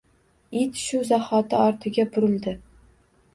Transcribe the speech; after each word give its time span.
It 0.61 0.73
shu 0.83 1.01
zahoti 1.09 1.59
ortiga 1.67 2.07
burildi 2.17 2.57